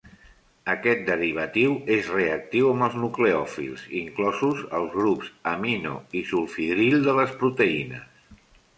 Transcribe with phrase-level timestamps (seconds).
[0.73, 7.41] Aquest derivatiu és reactiu amb els nucleòfils, inclosos els grups amino i sulfhidril de les
[7.45, 8.47] proteïnes.